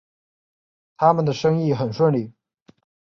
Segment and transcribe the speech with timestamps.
[0.97, 2.33] 他们的生意很顺利